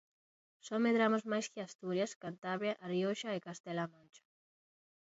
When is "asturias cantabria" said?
1.67-2.73